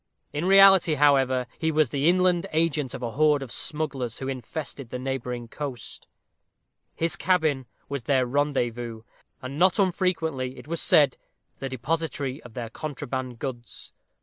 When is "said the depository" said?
10.81-12.41